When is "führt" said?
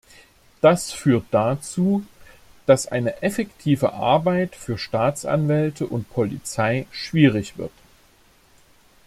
0.91-1.25